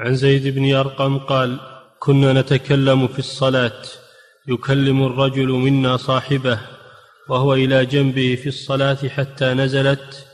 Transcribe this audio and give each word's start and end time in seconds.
عن 0.00 0.14
زيد 0.14 0.54
بن 0.54 0.74
أرقم 0.74 1.18
قال 1.18 1.60
كنا 1.98 2.32
نتكلم 2.32 3.08
في 3.08 3.18
الصلاة 3.18 3.82
يكلم 4.48 5.02
الرجل 5.02 5.48
منا 5.48 5.96
صاحبه 5.96 6.60
وهو 7.28 7.54
إلى 7.54 7.86
جنبه 7.86 8.38
في 8.42 8.48
الصلاة 8.48 9.08
حتى 9.08 9.54
نزلت 9.54 10.26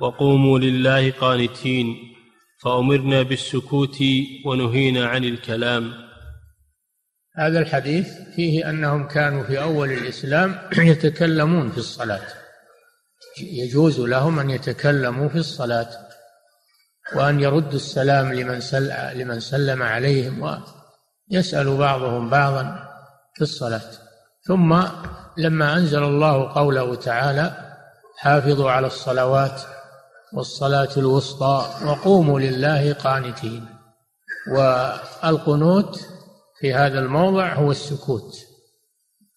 وقوموا 0.00 0.58
لله 0.58 1.10
قانتين 1.10 1.96
فأمرنا 2.62 3.22
بالسكوت 3.22 3.98
ونهينا 4.46 5.06
عن 5.06 5.24
الكلام. 5.24 5.92
هذا 7.36 7.58
الحديث 7.58 8.08
فيه 8.36 8.70
أنهم 8.70 9.08
كانوا 9.08 9.42
في 9.44 9.62
أول 9.62 9.92
الإسلام 9.92 10.58
يتكلمون 10.92 11.70
في 11.70 11.78
الصلاة. 11.78 12.26
يجوز 13.40 14.00
لهم 14.00 14.38
أن 14.38 14.50
يتكلموا 14.50 15.28
في 15.28 15.38
الصلاة. 15.38 16.07
وأن 17.14 17.40
يردوا 17.40 17.72
السلام 17.72 18.32
لمن 18.32 18.60
لمن 19.14 19.40
سلم 19.40 19.82
عليهم 19.82 20.60
ويسأل 21.30 21.76
بعضهم 21.76 22.30
بعضا 22.30 22.88
في 23.34 23.42
الصلاة. 23.42 23.90
ثم 24.46 24.82
لما 25.36 25.76
أنزل 25.76 26.02
الله 26.02 26.52
قوله 26.54 26.94
تعالى 26.94 27.74
حافظوا 28.16 28.70
على 28.70 28.86
الصلوات 28.86 29.62
والصلاة 30.32 30.88
الوسطى 30.96 31.70
وقوموا 31.84 32.40
لله 32.40 32.92
قانتين 32.92 33.66
والقنوت 34.52 36.00
في 36.60 36.74
هذا 36.74 36.98
الموضع 36.98 37.54
هو 37.54 37.70
السكوت. 37.70 38.34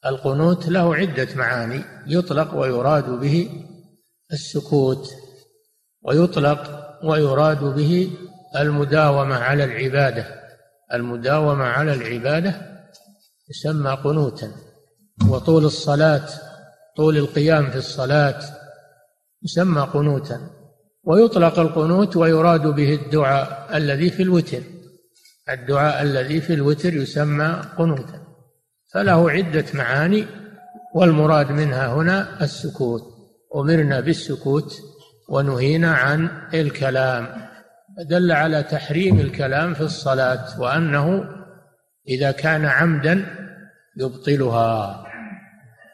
القنوت 0.06 0.68
له 0.68 0.96
عدة 0.96 1.28
معاني 1.36 1.84
يطلق 2.08 2.56
ويراد 2.56 3.10
به 3.10 3.66
السكوت 4.34 5.10
ويطلق 6.02 6.81
ويراد 7.04 7.64
به 7.64 8.12
المداومة 8.56 9.36
على 9.36 9.64
العبادة. 9.64 10.26
المداومة 10.94 11.64
على 11.64 11.94
العبادة 11.94 12.56
يسمى 13.50 13.92
قنوتا. 13.92 14.52
وطول 15.30 15.66
الصلاة 15.66 16.28
طول 16.98 17.18
القيام 17.18 17.70
في 17.70 17.78
الصلاة 17.78 18.40
يسمى 19.44 19.82
قنوتا. 19.82 20.40
ويطلق 21.04 21.60
القنوت 21.60 22.16
ويراد 22.16 22.68
به 22.68 22.94
الدعاء 22.94 23.78
الذي 23.78 24.10
في 24.10 24.24
الوتر. 24.24 24.64
الدعاء 25.50 26.02
الذي 26.02 26.42
في 26.42 26.54
الوتر 26.54 26.94
يسمى 26.94 27.62
قنوتا. 27.78 28.22
فله 28.94 29.32
عدة 29.32 29.66
معاني 29.74 30.26
والمراد 30.96 31.52
منها 31.52 31.94
هنا 31.94 32.44
السكوت. 32.44 33.02
أمرنا 33.56 34.00
بالسكوت 34.00 34.91
ونهينا 35.32 35.96
عن 35.96 36.30
الكلام 36.54 37.28
دل 38.10 38.32
على 38.32 38.64
تحريم 38.64 39.20
الكلام 39.20 39.74
في 39.74 39.82
الصلاة 39.82 40.62
وأنه 40.62 41.26
إذا 42.08 42.32
كان 42.32 42.66
عمدا 42.66 43.26
يبطلها 43.98 45.06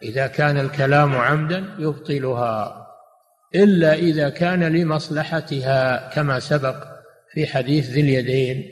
إذا 0.04 0.28
كان 0.28 0.58
الكلام 0.58 1.16
عمدا 1.16 1.64
يبطلها 1.80 2.88
إلا 3.56 3.94
إذا 3.94 4.30
كان 4.30 4.64
لمصلحتها 4.64 6.10
كما 6.10 6.40
سبق 6.40 6.76
في 7.34 7.48
حديث 7.48 7.90
ذي 7.90 8.02
اليدين 8.02 8.64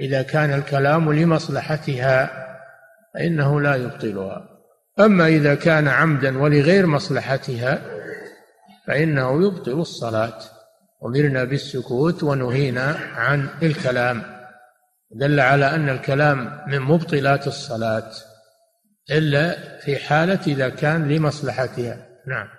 إذا 0.00 0.22
كان 0.22 0.52
الكلام 0.52 1.12
لمصلحتها 1.12 2.30
فإنه 3.14 3.60
لا 3.60 3.74
يبطلها. 3.74 4.48
أما 5.00 5.26
إذا 5.26 5.54
كان 5.54 5.88
عمدا 5.88 6.38
ولغير 6.38 6.86
مصلحتها 6.86 7.97
فإنه 8.88 9.46
يبطل 9.46 9.80
الصلاة. 9.80 10.38
أمرنا 11.04 11.44
بالسكوت 11.44 12.22
ونهينا 12.22 12.96
عن 13.14 13.48
الكلام. 13.62 14.22
دل 15.10 15.40
على 15.40 15.74
أن 15.74 15.88
الكلام 15.88 16.60
من 16.66 16.80
مبطلات 16.80 17.46
الصلاة 17.46 18.10
إلا 19.10 19.78
في 19.78 19.96
حالة 19.96 20.40
إذا 20.46 20.68
كان 20.68 21.08
لمصلحتها. 21.08 22.06
نعم. 22.26 22.57